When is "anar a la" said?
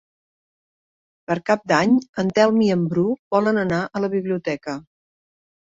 3.67-4.15